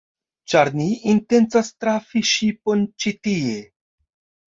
Ĉar 0.53 0.71
ni 0.77 0.87
intencas 1.13 1.71
trafi 1.85 2.25
ŝipon 2.33 2.85
ĉi 3.01 3.17
tie 3.25 3.65